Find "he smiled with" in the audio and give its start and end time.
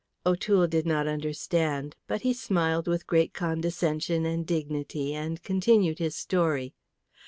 2.21-3.05